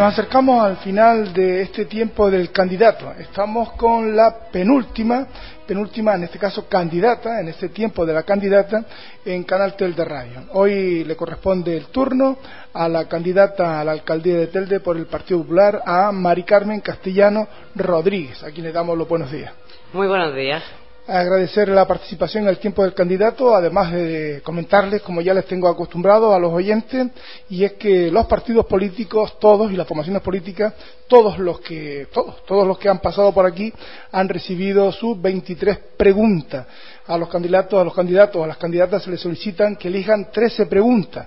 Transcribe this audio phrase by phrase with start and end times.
[0.00, 3.12] Nos acercamos al final de este tiempo del candidato.
[3.18, 5.26] Estamos con la penúltima,
[5.66, 8.82] penúltima en este caso candidata, en este tiempo de la candidata
[9.26, 10.44] en Canal Tel de Radio.
[10.54, 12.38] Hoy le corresponde el turno
[12.72, 16.80] a la candidata a la alcaldía de Telde por el Partido Popular, a Mari Carmen
[16.80, 19.52] Castellano Rodríguez, a quien le damos los buenos días.
[19.92, 20.79] Muy buenos días
[21.10, 25.68] agradecer la participación en el tiempo del candidato, además de comentarles, como ya les tengo
[25.68, 27.08] acostumbrado a los oyentes,
[27.48, 30.72] y es que los partidos políticos, todos, y las formaciones políticas,
[31.08, 33.72] todos los que, todos, todos los que han pasado por aquí,
[34.12, 36.66] han recibido sus 23 preguntas.
[37.10, 40.66] A los candidatos, a los candidatos, a las candidatas se les solicitan que elijan 13
[40.66, 41.26] preguntas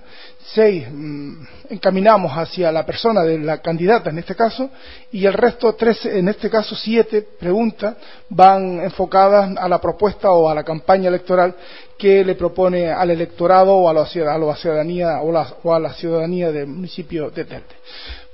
[0.52, 1.32] seis mm,
[1.70, 4.70] encaminamos hacia la persona de la candidata en este caso
[5.10, 7.96] y el resto tres en este caso siete preguntas
[8.28, 11.54] van enfocadas a la propuesta o a la campaña electoral
[11.96, 17.30] que le propone al electorado o a la, ciudadanía o, a la ciudadanía del municipio
[17.30, 17.74] de Telde.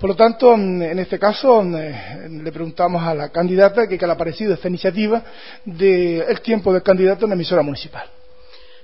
[0.01, 4.55] Por lo tanto, en este caso le preguntamos a la candidata qué le ha parecido
[4.55, 5.23] esta iniciativa
[5.63, 8.09] del tiempo del candidato en la emisora municipal.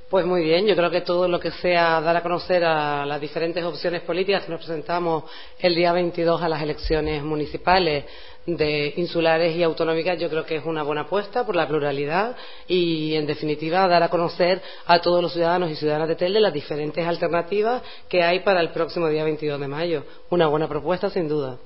[0.09, 3.21] Pues muy bien, yo creo que todo lo que sea dar a conocer a las
[3.21, 5.25] diferentes opciones políticas que nos presentamos
[5.59, 8.05] el día 22 a las elecciones municipales
[8.47, 12.37] de insulares y autonómicas yo creo que es una buena apuesta por la pluralidad
[12.69, 16.53] y en definitiva dar a conocer a todos los ciudadanos y ciudadanas de Telde las
[16.53, 20.05] diferentes alternativas que hay para el próximo día 22 de mayo.
[20.31, 21.59] Una buena propuesta sin duda.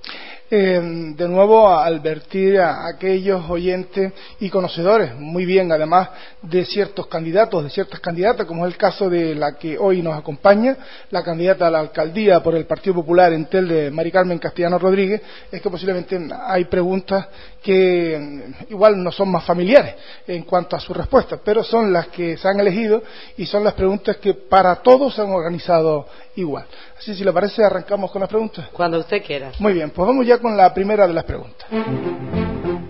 [0.52, 6.08] Eh, de nuevo advertir a aquellos oyentes y conocedores, muy bien además,
[6.42, 10.18] de ciertos candidatos, de ciertas candidatas, como es el caso de la que hoy nos
[10.18, 10.76] acompaña,
[11.12, 14.80] la candidata a la alcaldía por el Partido Popular en Tel de Mari Carmen Castellano
[14.80, 17.28] Rodríguez, es que posiblemente hay preguntas
[17.62, 19.94] que igual no son más familiares
[20.26, 23.02] en cuanto a sus respuestas, pero son las que se han elegido
[23.36, 26.06] y son las preguntas que para todos se han organizado
[26.36, 26.66] igual.
[26.98, 28.68] Así, si le parece, arrancamos con las preguntas.
[28.72, 29.52] Cuando usted quiera.
[29.58, 31.66] Muy bien, pues vamos ya con la primera de las preguntas.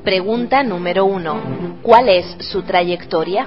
[0.05, 1.79] Pregunta número uno.
[1.83, 3.47] ¿Cuál es su trayectoria?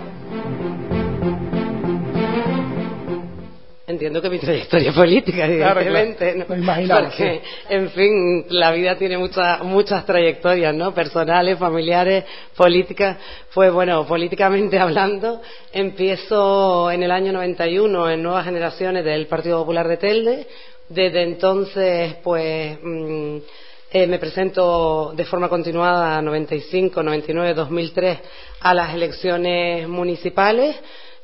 [3.85, 6.45] Entiendo que mi trayectoria política, evidentemente, ¿no?
[6.45, 10.93] porque, en fin, la vida tiene muchas muchas trayectorias, ¿no?
[10.93, 12.23] Personales, familiares,
[12.55, 13.17] políticas.
[13.53, 15.41] Pues bueno, políticamente hablando,
[15.73, 20.47] empiezo en el año 91 en Nuevas Generaciones del Partido Popular de Telde.
[20.87, 23.37] Desde entonces, pues, mm,
[23.91, 28.19] eh, me presento de forma continuada 95, 99, 2003
[28.61, 30.73] a las elecciones municipales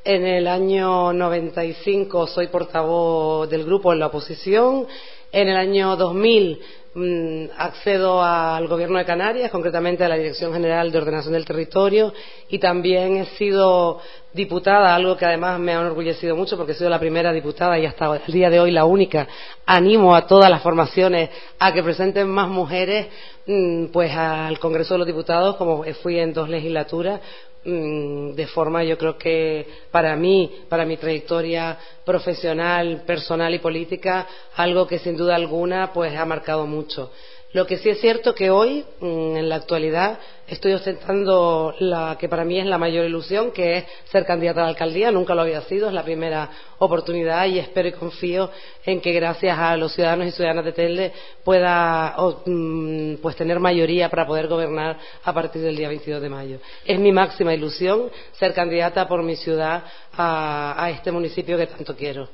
[0.04, 4.88] en el año 95 soy portavoz del grupo en la oposición.
[5.32, 6.60] En el año 2000
[6.96, 12.14] mm, accedo al Gobierno de Canarias, concretamente a la Dirección General de Ordenación del Territorio,
[12.50, 14.00] y también he sido
[14.34, 17.86] diputada, algo que además me ha enorgullecido mucho porque he sido la primera diputada y
[17.86, 19.28] hasta el día de hoy la única.
[19.68, 23.08] Animo a todas las formaciones a que presenten más mujeres
[23.46, 27.22] mm, pues al Congreso de los Diputados, como fui en dos legislaturas,
[27.70, 34.88] de forma yo creo que para mí, para mi trayectoria profesional, personal y política, algo
[34.88, 37.12] que sin duda alguna pues ha marcado mucho.
[37.52, 42.30] Lo que sí es cierto que hoy, mm, en la actualidad, estoy ostentando la que
[42.30, 45.12] para mí es la mayor ilusión, que es ser candidata a la alcaldía.
[45.12, 48.52] Nunca lo había sido, es la primera oportunidad y espero y confío
[48.86, 51.12] en que gracias a los ciudadanos y ciudadanas de Telde
[51.44, 52.16] pueda
[52.46, 56.60] mm, pues tener mayoría para poder gobernar a partir del día 22 de mayo.
[56.86, 59.84] Es mi máxima ilusión ser candidata por mi ciudad
[60.14, 62.30] a, a este municipio que tanto quiero.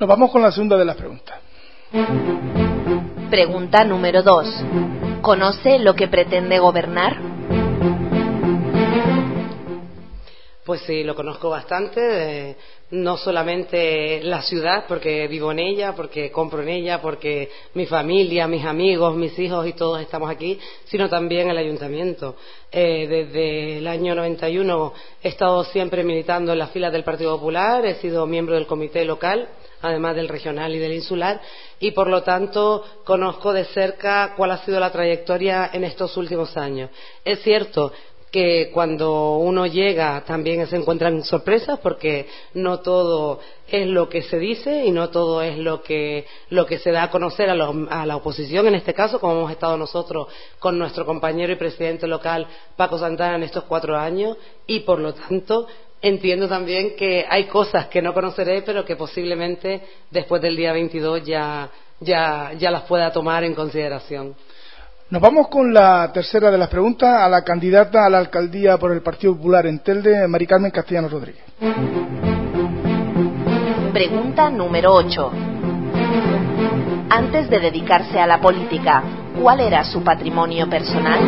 [0.00, 1.38] Nos vamos con la segunda de las preguntas.
[3.30, 4.46] Pregunta número 2.
[5.20, 7.16] ¿Conoce lo que pretende gobernar?
[10.64, 12.56] Pues sí, lo conozco bastante,
[12.90, 18.46] no solamente la ciudad, porque vivo en ella, porque compro en ella, porque mi familia,
[18.46, 22.36] mis amigos, mis hijos y todos estamos aquí, sino también el ayuntamiento.
[22.70, 24.92] Eh, desde el año 91
[25.22, 29.04] he estado siempre militando en las filas del Partido Popular, he sido miembro del comité
[29.04, 29.48] local
[29.82, 31.40] además del regional y del insular,
[31.78, 36.56] y por lo tanto conozco de cerca cuál ha sido la trayectoria en estos últimos
[36.56, 36.90] años.
[37.24, 37.92] Es cierto
[38.30, 44.38] que cuando uno llega también se encuentran sorpresas porque no todo es lo que se
[44.38, 48.04] dice y no todo es lo que, lo que se da a conocer a, a,
[48.04, 50.28] la oposición, en este caso, como hemos estado nosotros
[50.58, 52.46] con nuestro compañero y presidente local
[52.76, 54.36] Paco Santana en estos cuatro años
[54.66, 55.66] y, por lo tanto,
[56.02, 61.24] entiendo también que hay cosas que no conoceré, pero que posiblemente después del día 22
[61.24, 61.68] ya,
[62.00, 64.34] ya, ya las pueda tomar en consideración.
[65.08, 68.90] Nos vamos con la tercera de las preguntas a la candidata a la alcaldía por
[68.90, 71.44] el Partido Popular en Telde, Mari Carmen Castellano Rodríguez.
[73.92, 75.30] Pregunta número 8.
[77.08, 79.02] Antes de dedicarse a la política,
[79.40, 81.20] ¿cuál era su patrimonio personal?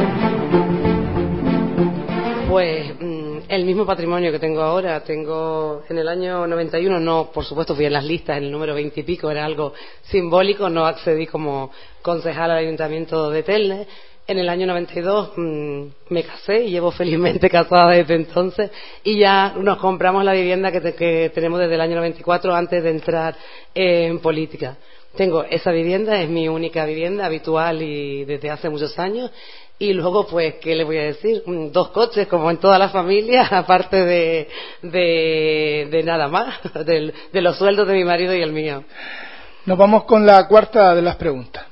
[2.49, 3.18] Pues mm,
[3.49, 5.01] el mismo patrimonio que tengo ahora.
[5.03, 8.75] Tengo en el año 91, no, por supuesto fui en las listas, en el número
[8.75, 9.73] 20 y pico, era algo
[10.03, 11.71] simbólico, no accedí como
[12.03, 13.87] concejal al ayuntamiento de Telne.
[14.27, 18.71] En el año 92 mmm, me casé y llevo felizmente casada desde entonces
[19.03, 22.83] y ya nos compramos la vivienda que, te, que tenemos desde el año 94 antes
[22.83, 23.35] de entrar
[23.75, 24.77] en política.
[25.17, 29.31] Tengo esa vivienda, es mi única vivienda habitual y desde hace muchos años
[29.81, 31.43] y luego, pues, ¿qué le voy a decir?
[31.73, 34.49] Dos coches, como en toda la familia, aparte de,
[34.83, 38.83] de, de nada más, de, de, los sueldos de mi marido y el mío.
[39.67, 41.65] Nos vamos con la cuarta de las preguntas.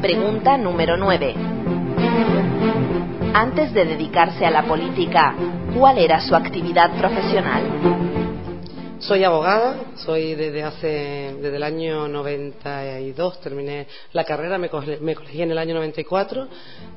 [0.00, 1.34] Pregunta número 9.
[3.34, 5.34] Antes de dedicarse a la política,
[5.76, 8.13] ¿cuál era su actividad profesional?
[9.00, 14.70] Soy abogada, soy desde hace, desde el año 92, terminé la carrera, me,
[15.00, 16.48] me colegí en el año 94.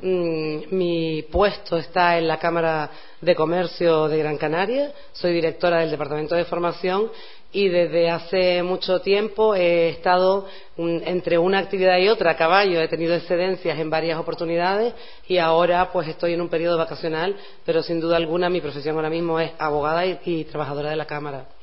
[0.01, 2.89] Mm, mi puesto está en la Cámara
[3.19, 7.11] de Comercio de Gran Canaria, soy directora del Departamento de Formación
[7.51, 10.45] y desde hace mucho tiempo he estado
[10.77, 14.93] entre una actividad y otra a caballo, he tenido excedencias en varias oportunidades
[15.27, 17.35] y ahora pues estoy en un periodo vacacional,
[17.65, 21.56] pero sin duda alguna mi profesión ahora mismo es abogada y trabajadora de la Cámara.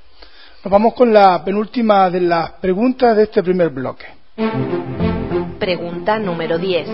[0.65, 4.07] Nos vamos con la penúltima de las preguntas de este primer bloque.
[5.59, 6.89] Pregunta número 10.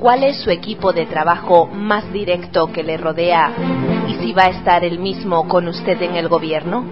[0.00, 3.52] ¿Cuál es su equipo de trabajo más directo que le rodea
[4.08, 6.86] y si va a estar el mismo con usted en el gobierno?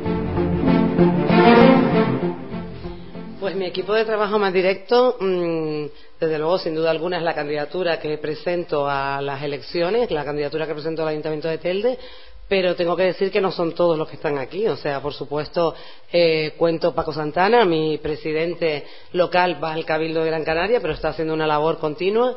[3.41, 5.87] Pues mi equipo de trabajo más directo, mmm,
[6.21, 10.67] desde luego, sin duda alguna, es la candidatura que presento a las elecciones, la candidatura
[10.67, 11.99] que presento al Ayuntamiento de Telde,
[12.51, 14.67] pero tengo que decir que no son todos los que están aquí.
[14.67, 15.73] O sea, por supuesto,
[16.13, 21.11] eh, cuento Paco Santana, mi presidente local va al Cabildo de Gran Canaria, pero está
[21.11, 22.35] haciendo una labor continua.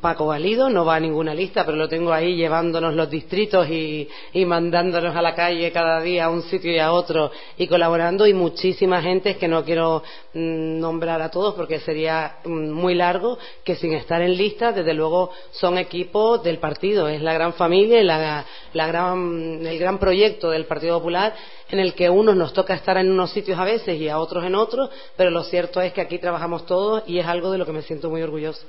[0.00, 4.08] Paco Valido, no va a ninguna lista, pero lo tengo ahí llevándonos los distritos y,
[4.32, 8.26] y, mandándonos a la calle cada día a un sitio y a otro y colaborando
[8.26, 10.02] y muchísima gente que no quiero
[10.32, 14.94] mmm, nombrar a todos porque sería mmm, muy largo, que sin estar en lista, desde
[14.94, 19.98] luego son equipos del partido, es la gran familia y la, la gran, el gran
[19.98, 21.34] proyecto del Partido Popular
[21.70, 24.44] en el que unos nos toca estar en unos sitios a veces y a otros
[24.44, 27.66] en otros, pero lo cierto es que aquí trabajamos todos y es algo de lo
[27.66, 28.66] que me siento muy orgullosa.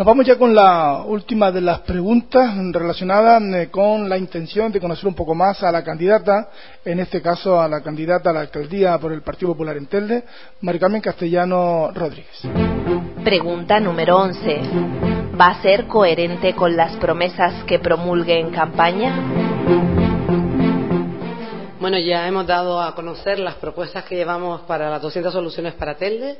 [0.00, 4.80] Nos vamos ya con la última de las preguntas relacionadas eh, con la intención de
[4.80, 6.48] conocer un poco más a la candidata,
[6.86, 10.24] en este caso a la candidata a la alcaldía por el Partido Popular en Telde,
[10.62, 12.40] Maricarmen Castellano Rodríguez.
[13.22, 14.60] Pregunta número 11.
[15.38, 20.19] ¿Va a ser coherente con las promesas que promulgue en campaña?
[21.80, 25.96] Bueno, ya hemos dado a conocer las propuestas que llevamos para las 200 soluciones para
[25.96, 26.36] Telde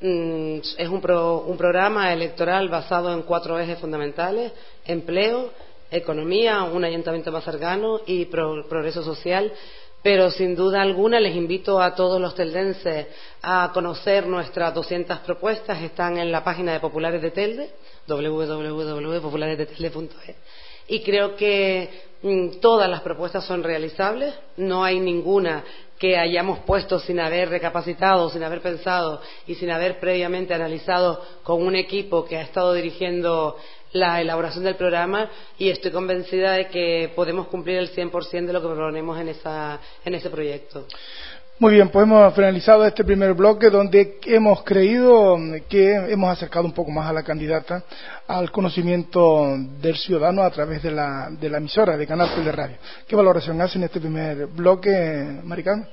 [0.00, 4.52] es un, pro, un, programa electoral basado en cuatro ejes fundamentales
[4.84, 5.50] empleo,
[5.90, 9.52] economía, un ayuntamiento más cercano y pro, progreso social.
[10.00, 13.08] Pero sin duda alguna les invito a todos los teldenses
[13.42, 15.82] a conocer nuestras 200 propuestas.
[15.82, 17.70] Están en la página de Populares de Telde,
[18.06, 20.36] www.popularesdetelde.es.
[20.88, 21.90] Y creo que
[22.22, 24.34] mmm, todas las propuestas son realizables.
[24.56, 25.64] No hay ninguna
[25.98, 31.62] que hayamos puesto sin haber recapacitado, sin haber pensado y sin haber previamente analizado con
[31.62, 33.56] un equipo que ha estado dirigiendo
[33.92, 38.60] la elaboración del programa y estoy convencida de que podemos cumplir el 100% de lo
[38.60, 40.84] que proponemos en, esa, en ese proyecto.
[41.56, 45.36] Muy bien, pues hemos finalizado este primer bloque donde hemos creído
[45.68, 47.84] que hemos acercado un poco más a la candidata
[48.26, 52.76] al conocimiento del ciudadano a través de la, de la emisora de Canal de Radio.
[53.06, 54.90] ¿Qué valoración hace en este primer bloque,
[55.44, 55.88] Maricán?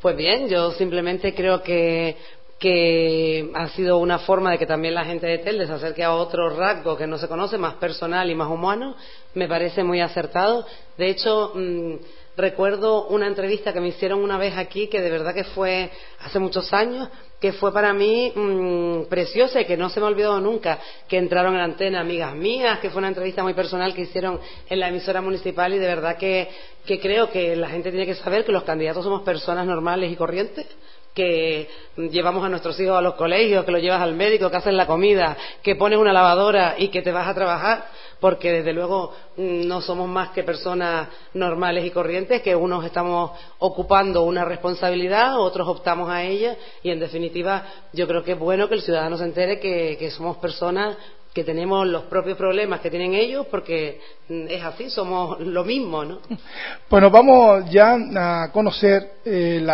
[0.00, 2.16] Pues bien, yo simplemente creo que
[2.58, 6.14] que ha sido una forma de que también la gente de Telde se acerque a
[6.14, 8.94] otro rasgo que no se conoce, más personal y más humano,
[9.34, 10.64] me parece muy acertado.
[10.96, 11.96] De hecho, mmm,
[12.36, 16.38] recuerdo una entrevista que me hicieron una vez aquí, que de verdad que fue hace
[16.38, 17.08] muchos años,
[17.40, 21.52] que fue para mí mmm, preciosa y que no se me olvidó nunca, que entraron
[21.54, 24.88] en la antena amigas mías, que fue una entrevista muy personal que hicieron en la
[24.88, 26.48] emisora municipal y de verdad que,
[26.86, 30.16] que creo que la gente tiene que saber que los candidatos somos personas normales y
[30.16, 30.66] corrientes
[31.14, 34.72] que llevamos a nuestros hijos a los colegios, que los llevas al médico, que haces
[34.72, 37.84] la comida, que pones una lavadora y que te vas a trabajar,
[38.18, 44.22] porque desde luego no somos más que personas normales y corrientes, que unos estamos ocupando
[44.22, 48.74] una responsabilidad, otros optamos a ella, y en definitiva yo creo que es bueno que
[48.74, 50.96] el ciudadano se entere que, que somos personas
[51.32, 56.20] que tenemos los propios problemas que tienen ellos porque es así, somos lo mismo, ¿no?
[56.90, 59.64] Bueno, vamos ya a conocer eh,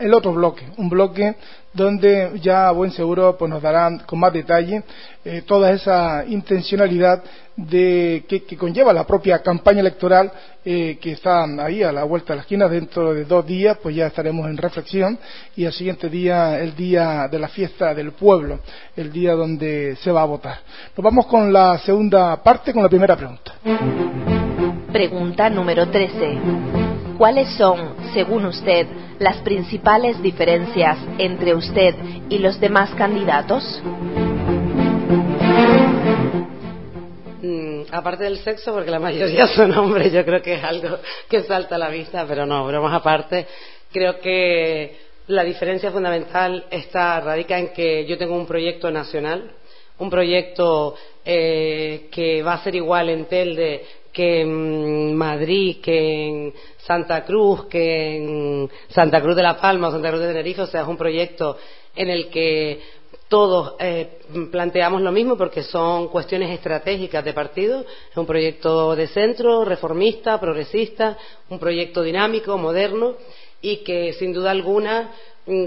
[0.00, 1.34] el otro bloque, un bloque
[1.72, 4.82] donde ya a buen seguro pues, nos darán con más detalle
[5.24, 7.22] eh, toda esa intencionalidad
[7.56, 10.32] de, que, conlleva la propia campaña electoral
[10.64, 12.68] eh, que está ahí a la vuelta de la esquina.
[12.68, 15.18] Dentro de dos días pues ya estaremos en reflexión
[15.56, 18.60] y el siguiente día el día de la fiesta del pueblo,
[18.96, 20.60] el día donde se va a votar.
[20.94, 23.54] Nos vamos con la segunda parte, con la primera pregunta.
[24.92, 26.38] Pregunta número 13.
[27.16, 28.86] ¿Cuáles son, según usted,
[29.18, 31.94] las principales diferencias entre usted
[32.28, 33.82] y los demás candidatos?
[37.40, 41.42] Mm, aparte del sexo, porque la mayoría son hombres, yo creo que es algo que
[41.44, 43.46] salta a la vista, pero no, bromas aparte,
[43.90, 44.94] creo que
[45.28, 49.52] la diferencia fundamental está radica en que yo tengo un proyecto nacional,
[50.02, 50.94] un proyecto
[51.24, 53.82] eh, que va a ser igual en Telde
[54.12, 59.92] que en Madrid, que en Santa Cruz, que en Santa Cruz de la Palma o
[59.92, 61.56] Santa Cruz de Tenerife, o sea, es un proyecto
[61.96, 62.80] en el que
[63.28, 64.18] todos eh,
[64.50, 67.80] planteamos lo mismo porque son cuestiones estratégicas de partido.
[68.10, 71.16] Es un proyecto de centro, reformista, progresista,
[71.48, 73.14] un proyecto dinámico, moderno
[73.62, 75.12] y que sin duda alguna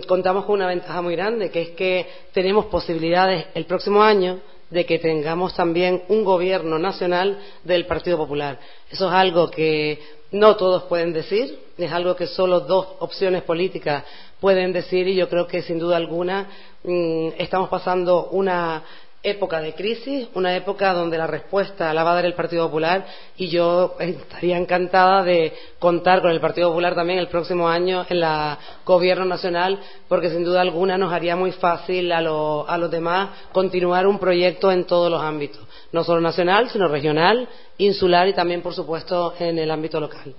[0.07, 4.39] contamos con una ventaja muy grande, que es que tenemos posibilidades el próximo año
[4.69, 8.59] de que tengamos también un gobierno nacional del Partido Popular.
[8.89, 9.99] Eso es algo que
[10.31, 14.03] no todos pueden decir, es algo que solo dos opciones políticas
[14.39, 16.47] pueden decir y yo creo que sin duda alguna
[16.83, 18.83] mm, estamos pasando una
[19.25, 23.05] época de crisis, una época donde la respuesta la va a dar el Partido Popular
[23.35, 28.19] y yo estaría encantada de contar con el Partido Popular también el próximo año en
[28.19, 33.29] la Gobierno Nacional porque sin duda alguna nos haría muy fácil a, a los demás
[33.51, 38.61] continuar un proyecto en todos los ámbitos, no solo nacional, sino regional, insular y también,
[38.61, 40.33] por supuesto, en el ámbito local.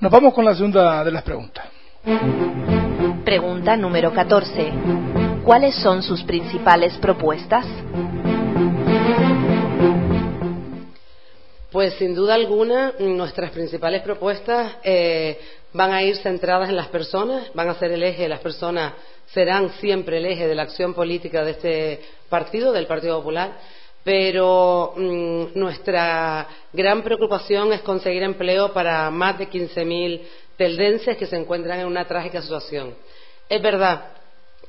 [0.00, 1.66] Nos vamos con la segunda de las preguntas.
[3.24, 5.13] Pregunta número 14.
[5.44, 7.66] ¿Cuáles son sus principales propuestas?
[11.70, 15.38] Pues sin duda alguna, nuestras principales propuestas eh,
[15.74, 18.94] van a ir centradas en las personas, van a ser el eje, las personas
[19.34, 23.52] serán siempre el eje de la acción política de este partido, del Partido Popular,
[24.02, 30.22] pero mm, nuestra gran preocupación es conseguir empleo para más de 15.000
[30.56, 32.94] teldenses que se encuentran en una trágica situación.
[33.46, 34.13] Es verdad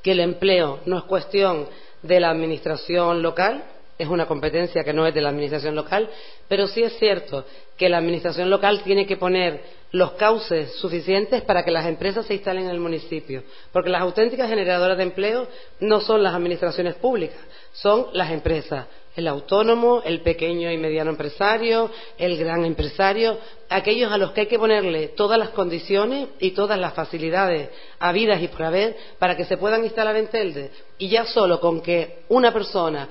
[0.05, 1.67] que el empleo no es cuestión
[2.03, 3.63] de la administración local,
[3.97, 6.07] es una competencia que no es de la administración local,
[6.47, 7.43] pero sí es cierto
[7.75, 12.35] que la administración local tiene que poner los cauces suficientes para que las empresas se
[12.35, 15.47] instalen en el municipio, porque las auténticas generadoras de empleo
[15.79, 17.39] no son las administraciones públicas,
[17.73, 18.85] son las empresas,
[19.15, 23.37] el autónomo, el pequeño y mediano empresario, el gran empresario,
[23.69, 27.69] aquellos a los que hay que ponerle todas las condiciones y todas las facilidades
[27.99, 30.71] habidas y por haber para que se puedan instalar en Telde.
[30.97, 33.09] Y ya solo con que una persona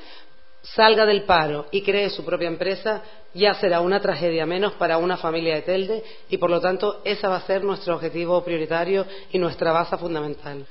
[0.64, 3.02] salga del paro y cree su propia empresa,
[3.34, 7.26] ya será una tragedia menos para una familia de Telde y, por lo tanto, ese
[7.26, 10.64] va a ser nuestro objetivo prioritario y nuestra base fundamental.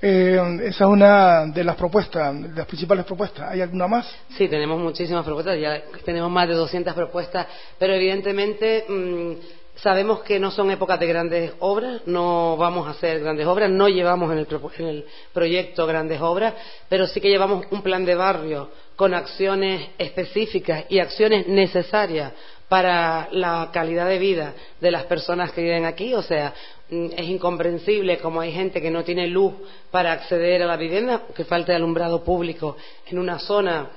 [0.00, 3.50] Eh, esa es una de las propuestas, de las principales propuestas.
[3.50, 4.14] ¿Hay alguna más?
[4.36, 7.46] Sí, tenemos muchísimas propuestas, ya tenemos más de 200 propuestas,
[7.78, 9.32] pero evidentemente mm,
[9.76, 13.88] sabemos que no son épocas de grandes obras, no vamos a hacer grandes obras, no
[13.88, 16.54] llevamos en el, en el proyecto grandes obras,
[16.88, 22.32] pero sí que llevamos un plan de barrio con acciones específicas y acciones necesarias
[22.68, 26.14] para la calidad de vida de las personas que viven aquí.
[26.14, 26.54] O sea,
[26.90, 29.52] mm, es incomprensible como hay gente que no tiene luz
[29.90, 32.76] para acceder a la vivienda, que falte alumbrado público
[33.06, 33.90] en una zona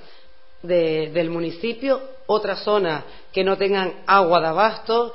[0.62, 5.14] del municipio, otra zona que no tengan agua de abasto,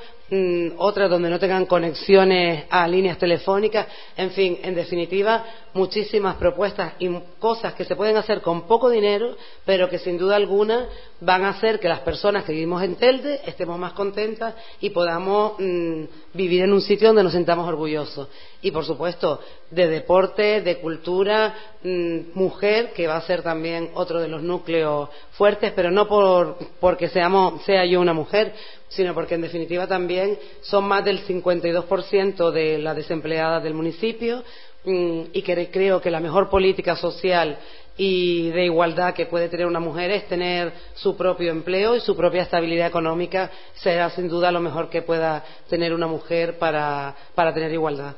[0.78, 3.86] otras donde no tengan conexiones a líneas telefónicas,
[4.16, 9.36] en fin, en definitiva, muchísimas propuestas y cosas que se pueden hacer con poco dinero,
[9.64, 10.86] pero que sin duda alguna
[11.20, 15.54] van a hacer que las personas que vivimos en Telde estemos más contentas y podamos
[15.58, 18.28] mm, vivir en un sitio donde nos sentamos orgullosos.
[18.62, 24.20] Y, por supuesto, de deporte, de cultura, mm, mujer, que va a ser también otro
[24.20, 28.54] de los núcleos fuertes, pero no por, porque seamos, sea yo una mujer,
[28.94, 34.42] sino porque en definitiva también son más del 52% de las desempleadas del municipio
[34.84, 37.58] mm, y que creo que la mejor política social
[37.96, 42.16] y de igualdad que puede tener una mujer es tener su propio empleo y su
[42.16, 47.14] propia estabilidad económica será sin duda lo mejor que pueda tener una mujer para,
[47.54, 48.14] tener igualdad.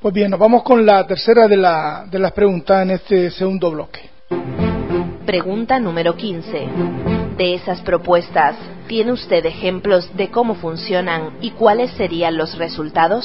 [0.00, 4.10] Pues bien, nos vamos con la tercera de, de las preguntas en este segundo bloque.
[5.24, 7.17] Pregunta número 15.
[7.38, 8.56] De esas propuestas,
[8.88, 13.24] ¿tiene usted ejemplos de cómo funcionan y cuáles serían los resultados?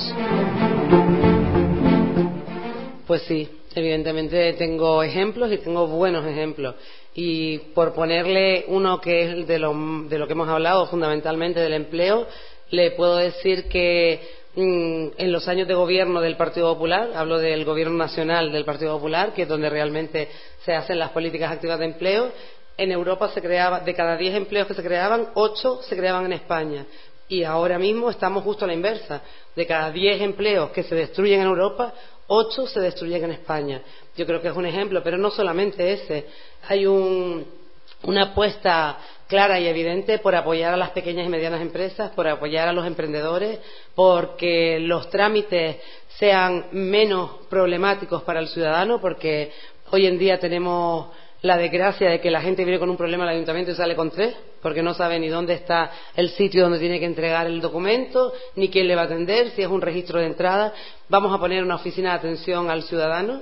[3.05, 6.75] Pues sí, Evidentemente tengo ejemplos y tengo buenos ejemplos.
[7.15, 9.73] Y por ponerle uno que es de lo,
[10.07, 12.27] de lo que hemos hablado fundamentalmente del empleo,
[12.69, 14.21] le puedo decir que
[14.55, 18.95] mm, en los años de gobierno del Partido Popular, hablo del gobierno nacional del Partido
[18.95, 20.29] Popular, que es donde realmente
[20.63, 22.31] se hacen las políticas activas de empleo,
[22.77, 26.33] en Europa se creaba, de cada diez empleos que se creaban, ocho se creaban en
[26.33, 26.85] España.
[27.27, 29.21] Y ahora mismo estamos justo a la inversa.
[29.55, 31.93] De cada diez empleos que se destruyen en Europa,
[32.27, 33.81] ocho se destruyen en España.
[34.15, 36.25] Yo creo que es un ejemplo, pero no solamente ese.
[36.67, 42.27] Hay una apuesta clara y evidente por apoyar a las pequeñas y medianas empresas, por
[42.27, 43.59] apoyar a los emprendedores,
[43.95, 45.77] porque los trámites
[46.19, 49.51] sean menos problemáticos para el ciudadano, porque
[49.91, 51.07] hoy en día tenemos
[51.43, 54.09] la desgracia de que la gente viene con un problema al ayuntamiento y sale con
[54.09, 58.31] tres, porque no sabe ni dónde está el sitio donde tiene que entregar el documento,
[58.55, 60.73] ni quién le va a atender, si es un registro de entrada.
[61.09, 63.41] Vamos a poner una oficina de atención al ciudadano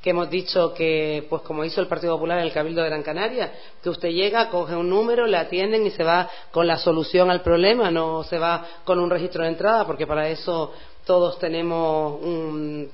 [0.00, 3.04] que hemos dicho que, pues como hizo el Partido Popular en el Cabildo de Gran
[3.04, 7.30] Canaria, que usted llega, coge un número, le atienden y se va con la solución
[7.30, 10.72] al problema, no se va con un registro de entrada, porque para eso
[11.06, 12.20] todos tenemos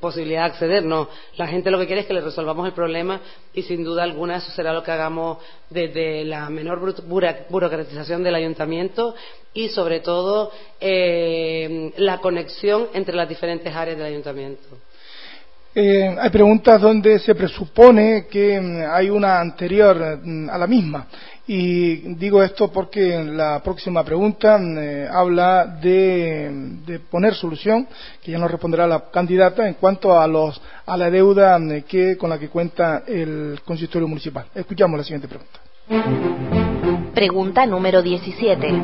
[0.00, 0.84] posibilidad de acceder.
[0.84, 3.20] No, la gente lo que quiere es que le resolvamos el problema
[3.54, 5.38] y sin duda alguna eso será lo que hagamos
[5.70, 6.80] desde la menor
[7.48, 9.14] burocratización del ayuntamiento
[9.52, 10.50] y sobre todo
[10.80, 14.62] eh, la conexión entre las diferentes áreas del ayuntamiento.
[15.74, 21.06] Eh, hay preguntas donde se presupone que mm, hay una anterior mm, a la misma
[21.48, 27.88] y digo esto porque la próxima pregunta eh, habla de, poner solución,
[28.22, 32.18] que ya nos responderá la candidata, en cuanto a, los, a la deuda eh, que,
[32.18, 34.44] con la que cuenta el consistorio municipal.
[34.54, 35.58] Escuchamos la siguiente pregunta.
[37.14, 38.82] Pregunta número 17.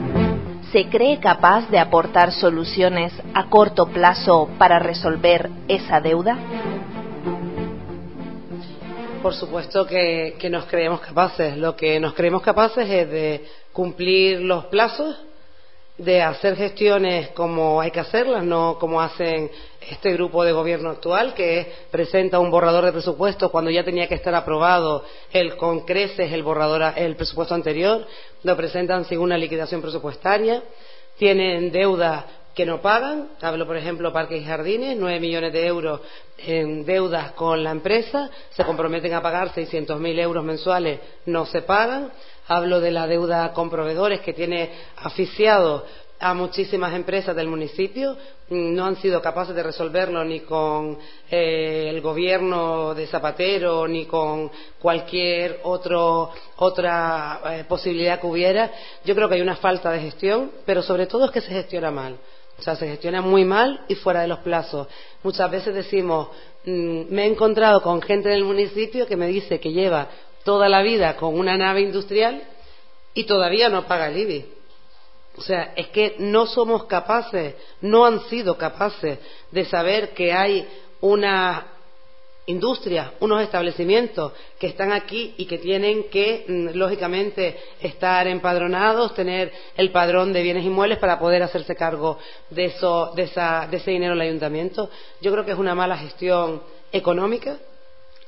[0.73, 6.39] ¿Se cree capaz de aportar soluciones a corto plazo para resolver esa deuda?
[9.25, 11.57] Por supuesto que, nos creemos capaces.
[11.57, 15.17] Lo que nos creemos capaces es de cumplir los plazos,
[15.97, 21.33] de hacer gestiones como hay que hacerlas, no como hacen este grupo de gobierno actual,
[21.33, 26.31] que presenta un borrador de presupuesto cuando ya tenía que estar aprobado el con creces
[26.31, 28.07] el borrador, el presupuesto anterior,
[28.43, 30.63] lo presentan sin una liquidación presupuestaria,
[31.17, 33.29] tienen deuda que no pagan.
[33.41, 36.01] Hablo, por ejemplo, Parques y Jardines, nueve millones de euros
[36.39, 42.13] en deudas con la empresa, se comprometen a pagar 600.000 euros mensuales, no se pagan.
[42.47, 45.85] Hablo de la deuda con proveedores que tiene aficiado
[46.21, 48.17] a muchísimas empresas del municipio,
[48.51, 50.99] no han sido capaces de resolverlo ni con
[51.31, 58.71] eh, el gobierno de Zapatero ni con cualquier otra eh, posibilidad que hubiera.
[59.05, 61.91] Yo creo que hay una falta de gestión, pero sobre todo es que se gestiona
[61.91, 62.19] mal.
[62.59, 64.89] O sea, se gestiona muy mal y fuera de los plazos.
[65.23, 66.29] Muchas veces decimos,
[66.65, 70.09] mm, me he encontrado con gente del municipio que me dice que lleva
[70.45, 72.43] toda la vida con una nave industrial
[73.15, 74.47] y todavía no paga el IBI.
[75.37, 79.19] O sea, es que no somos capaces, no han sido capaces
[79.51, 80.69] de saber que hay
[81.01, 81.74] una
[82.47, 89.53] industrias, unos establecimientos que están aquí y que tienen que, mm, lógicamente, estar empadronados, tener
[89.77, 92.19] el padrón de bienes inmuebles para poder hacerse cargo
[92.51, 93.25] de, eso, de,
[93.71, 94.91] de ese dinero el ayuntamiento.
[95.21, 97.57] Yo creo que es una mala gestión económica.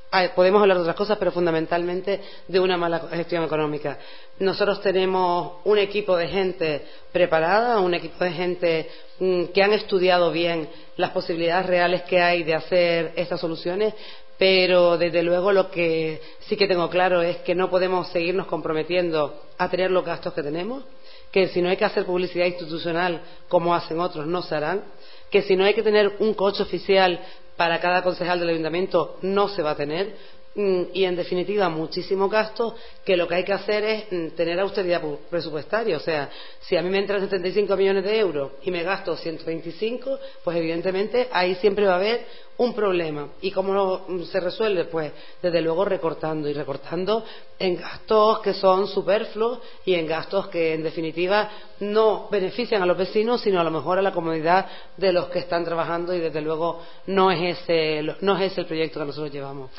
[0.09, 3.99] Ah, podemos hablar de otras cosas, pero fundamentalmente de una mala gestión económica.
[4.39, 8.89] Nosotros tenemos un equipo de gente preparada, un equipo de gente
[9.19, 13.93] mm, que han estudiado bien las posibilidades reales que hay de hacer estas soluciones,
[14.37, 19.41] pero desde luego lo que sí que tengo claro es que no podemos seguirnos comprometiendo
[19.57, 20.85] a tener los gastos que tenemos,
[21.31, 24.85] que si no hay que hacer publicidad institucional como hacen otros, no se harán,
[25.29, 27.19] que si no hay que tener un coche oficial
[27.57, 30.15] para cada concejal del ayuntamiento, no se va a tener,
[30.57, 35.03] y en definitiva muchísimo gasto que lo que hay que hacer es mm, tener austeridad
[35.29, 35.97] presupuestaria.
[35.97, 40.17] O sea, si a mí me entran 75 millones de euros y me gasto 125,
[40.43, 42.25] pues evidentemente ahí siempre va a haber
[42.57, 43.29] un problema.
[43.39, 44.85] ¿Y cómo mm, se resuelve?
[44.85, 45.11] Pues
[45.43, 47.23] desde luego recortando y recortando
[47.59, 52.97] en gastos que son superfluos y en gastos que en definitiva no benefician a los
[52.97, 54.65] vecinos, sino a lo mejor a la comodidad
[54.97, 58.67] de los que están trabajando y desde luego no es ese, no es ese el
[58.67, 59.69] proyecto que nosotros llevamos.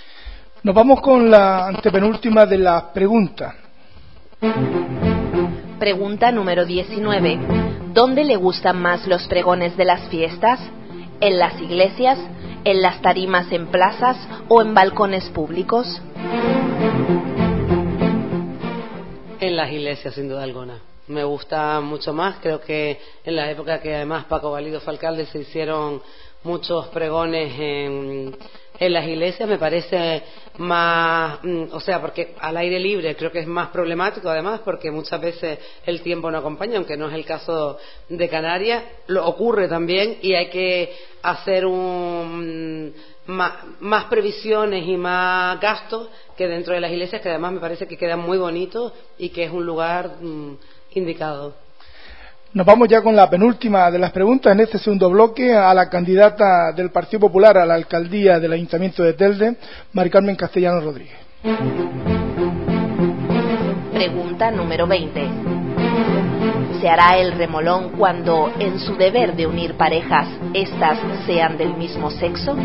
[0.61, 3.55] Nos vamos con la antepenúltima de las preguntas.
[5.79, 7.39] Pregunta número 19.
[7.95, 10.59] ¿Dónde le gustan más los pregones de las fiestas?
[11.21, 12.19] ¿En las iglesias?
[12.65, 14.17] ¿En las tarimas en plazas
[14.49, 16.03] o en balcones públicos?
[19.39, 20.81] En las iglesias, sin duda alguna.
[21.07, 22.39] Me gusta mucho más.
[22.43, 26.03] Creo que en la época que además Paco Valido fue alcalde se hicieron
[26.43, 28.37] muchos pregones en
[28.79, 30.23] en las iglesias me parece
[30.59, 34.91] más, mm, o sea, porque al aire libre creo que es más problemático además porque
[34.91, 39.69] muchas veces el tiempo no acompaña, aunque no es el caso de Canarias, lo ocurre
[39.69, 42.93] también y hay que hacer un,
[43.27, 47.87] mm, más, previsiones y más gastos que dentro de las iglesias, que además me parece
[47.87, 50.57] que quedan muy bonitos y que es un lugar mm,
[50.93, 51.68] indicado.
[52.55, 55.91] Nos vamos ya con la penúltima de las preguntas en este segundo bloque a la
[55.91, 59.57] candidata del Partido Popular a la alcaldía del Ayuntamiento de Telde,
[59.93, 61.19] Mari Carmen Castellano Rodríguez.
[63.93, 65.29] Pregunta número 20.
[66.81, 72.11] ¿Se hará el remolón cuando, en su deber de unir parejas, éstas sean del mismo
[72.11, 72.57] sexo?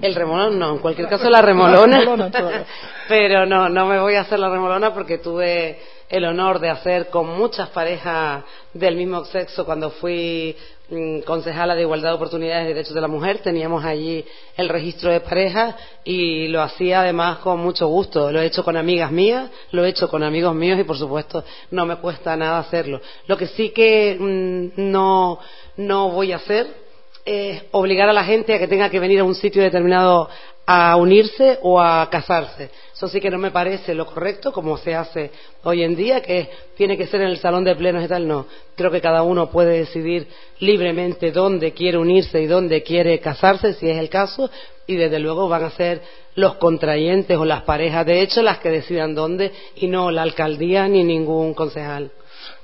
[0.00, 1.98] El remolón no, en cualquier caso la remolona.
[3.08, 7.08] pero no, no me voy a hacer la remolona porque tuve el honor de hacer
[7.08, 10.56] con muchas parejas del mismo sexo cuando fui
[10.88, 13.38] mm, concejala de Igualdad de Oportunidades y Derechos de la Mujer.
[13.38, 14.24] Teníamos allí
[14.56, 18.30] el registro de parejas y lo hacía además con mucho gusto.
[18.30, 21.44] Lo he hecho con amigas mías, lo he hecho con amigos míos y por supuesto
[21.70, 23.00] no me cuesta nada hacerlo.
[23.26, 25.40] Lo que sí que mm, no,
[25.76, 26.85] no voy a hacer
[27.26, 30.28] es obligar a la gente a que tenga que venir a un sitio determinado
[30.64, 32.70] a unirse o a casarse.
[32.94, 35.30] Eso sí que no me parece lo correcto, como se hace
[35.64, 38.26] hoy en día, que tiene que ser en el salón de plenos y tal.
[38.26, 40.28] No, creo que cada uno puede decidir
[40.60, 44.50] libremente dónde quiere unirse y dónde quiere casarse, si es el caso,
[44.86, 46.02] y desde luego van a ser
[46.36, 50.86] los contrayentes o las parejas de hecho las que decidan dónde y no la alcaldía
[50.86, 52.10] ni ningún concejal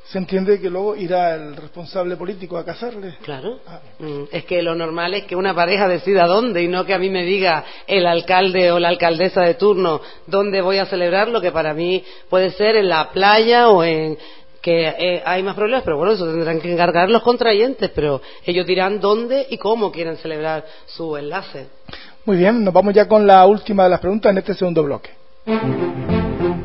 [0.05, 3.17] se entiende que luego irá el responsable político a casarle.
[3.23, 3.61] Claro.
[3.67, 6.95] Ah, mm, es que lo normal es que una pareja decida dónde y no que
[6.95, 11.29] a mí me diga el alcalde o la alcaldesa de turno dónde voy a celebrar
[11.29, 14.19] lo que para mí puede ser en la playa o en
[14.61, 18.65] que eh, hay más problemas, pero bueno, eso tendrán que encargar los contrayentes, pero ellos
[18.65, 21.67] dirán dónde y cómo quieren celebrar su enlace.
[22.25, 25.11] Muy bien, nos vamos ya con la última de las preguntas en este segundo bloque.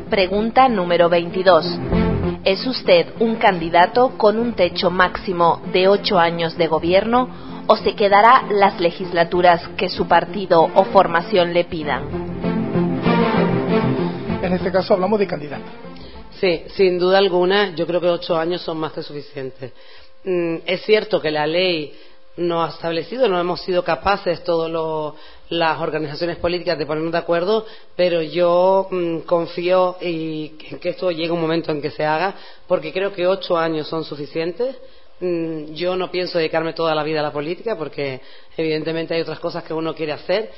[0.08, 2.07] Pregunta número 22.
[2.44, 7.28] ¿Es usted un candidato con un techo máximo de ocho años de gobierno
[7.66, 12.28] o se quedará las legislaturas que su partido o formación le pidan?
[14.42, 15.66] En este caso hablamos de candidato.
[16.40, 19.72] Sí, sin duda alguna, yo creo que ocho años son más que suficientes.
[20.24, 21.92] Mm, es cierto que la ley
[22.38, 24.70] no ha establecido, no hemos sido capaces todas
[25.50, 31.32] las organizaciones políticas de ponernos de acuerdo, pero yo mm, confío en que esto llegue
[31.32, 32.34] un momento en que se haga,
[32.66, 34.76] porque creo que ocho años son suficientes.
[35.20, 38.20] Mm, yo no pienso dedicarme toda la vida a la política, porque
[38.56, 40.50] evidentemente hay otras cosas que uno quiere hacer.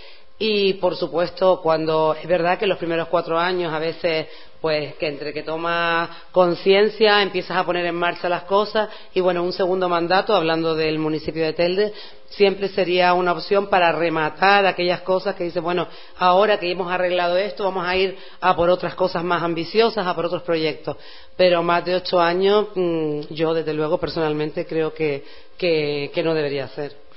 [0.42, 4.26] Y, por supuesto, cuando es verdad que los primeros cuatro años a veces
[4.59, 9.42] pues que entre que tomas conciencia, empiezas a poner en marcha las cosas y bueno,
[9.42, 11.92] un segundo mandato, hablando del municipio de Telde,
[12.31, 17.37] siempre sería una opción para rematar aquellas cosas que dice, bueno, ahora que hemos arreglado
[17.37, 20.96] esto, vamos a ir a por otras cosas más ambiciosas, a por otros proyectos.
[21.37, 25.22] Pero más de ocho años, mm, yo desde luego personalmente creo que,
[25.59, 27.10] que no debería ser.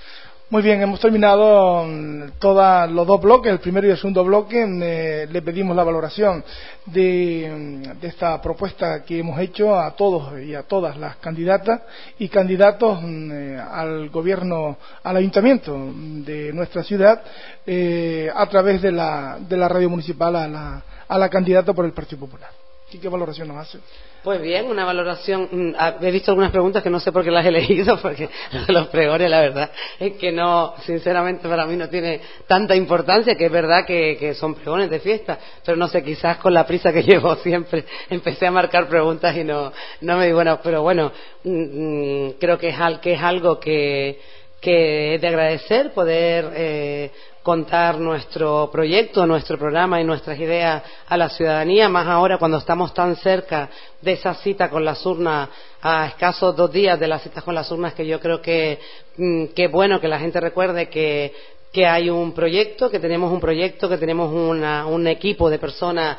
[0.50, 4.64] Muy bien, hemos terminado mm, todos los dos bloques, el primero y el segundo bloque.
[4.66, 6.44] Mm, eh, le pedimos la valoración
[6.86, 11.82] mm, de, esta propuesta que hemos hecho a todos y a todas las candidatas
[12.20, 17.24] y candidatos eh, al gobierno, al ayuntamiento de nuestra ciudad
[17.66, 21.86] eh, a través de la, de la radio municipal a la, a la candidata por
[21.86, 22.63] el Partido Popular.
[22.92, 23.80] ¿Y qué valoración nos hace?
[24.24, 25.50] Pues bien, una valoración.
[25.52, 28.30] Mm, he visto algunas preguntas que no sé por qué las he leído, porque
[28.70, 33.48] los pregones, la verdad, es que no, sinceramente para mí no tiene tanta importancia, que
[33.48, 37.04] es verdad que, son pregones de fiesta, pero no sé, quizás con la prisa que
[37.04, 41.12] llevo siempre empecé a marcar preguntas y no, no me di bueno, pero bueno,
[41.44, 44.22] mm, mm, creo que es, que es algo que,
[44.62, 47.12] que es de agradecer poder eh,
[47.44, 52.94] contar nuestro proyecto, nuestro programa y nuestras ideas a la ciudadanía, más ahora cuando estamos
[52.94, 53.70] tan cerca
[54.02, 55.50] de esa cita con las urnas,
[55.82, 58.80] a escasos dos días de las citas con las urnas, que yo creo que
[59.18, 61.54] mm, es bueno que la gente recuerde que,
[61.86, 66.18] hay un proyecto, que tenemos un proyecto, que tenemos un equipo de personas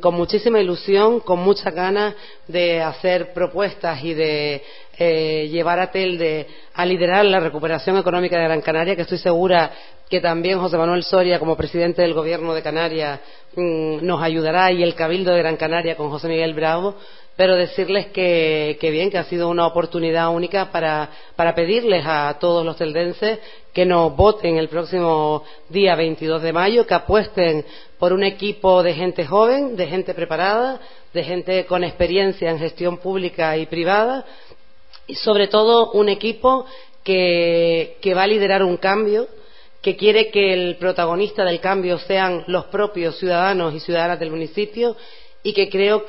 [0.00, 2.14] con muchísima ilusión, con muchas ganas
[2.46, 4.62] de hacer propuestas y de
[4.98, 9.70] eh, llevar a Telde a liderar la recuperación económica de Gran Canaria, que estoy segura
[10.08, 13.20] que también José Manuel Soria, como presidente del Gobierno de Canarias,
[13.56, 16.94] mm, nos ayudará y el Cabildo de Gran Canaria con José Miguel Bravo,
[17.36, 21.10] pero decirles que, bien, que ha sido una oportunidad única para,
[21.54, 23.38] pedirles a todos los teldenses
[23.74, 27.64] que nos voten el próximo día 22 de mayo, que apuesten
[27.98, 30.80] por un equipo de gente joven, de gente preparada,
[31.12, 34.24] de gente con experiencia en gestión pública y privada,
[35.06, 36.64] y sobre todo un equipo
[37.04, 39.28] que va a liderar un cambio
[39.82, 44.96] que quiere que el protagonista del cambio sean los propios ciudadanos y ciudadanas del municipio
[45.44, 46.04] y que creo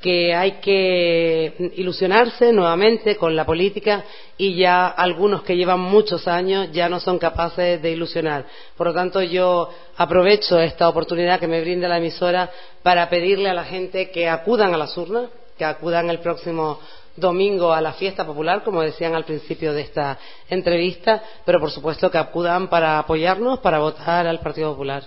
[0.00, 4.04] que, hay que ilusionarse nuevamente con la política
[4.38, 8.46] y ya algunos que llevan muchos años ya no son capaces de ilusionar.
[8.76, 12.50] Por lo tanto, yo aprovecho esta oportunidad que me brinda la emisora
[12.82, 16.80] para pedirle a la gente que acudan a las urnas, que acudan el próximo
[17.16, 22.10] domingo a la fiesta popular, como decían al principio de esta entrevista, pero por supuesto
[22.10, 25.04] que acudan para apoyarnos, para votar al Partido Popular.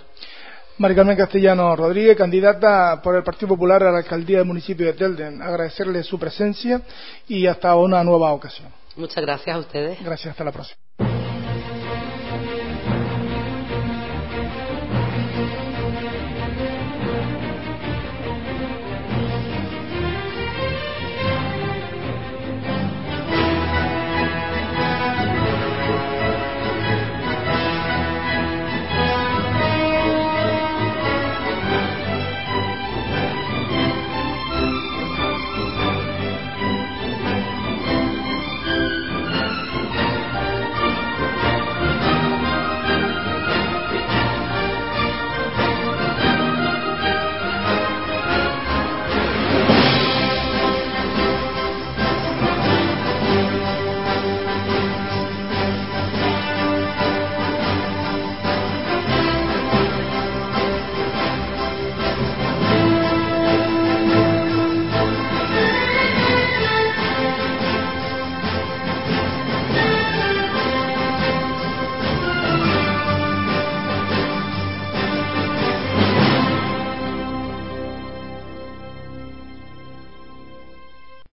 [0.76, 4.94] Mari Carmen Castellano Rodríguez, candidata por el Partido Popular a la alcaldía del municipio de
[4.94, 5.40] Telden.
[5.40, 6.82] Agradecerle su presencia
[7.28, 8.68] y hasta una nueva ocasión.
[8.96, 10.02] Muchas gracias a ustedes.
[10.02, 11.23] Gracias, hasta la próxima.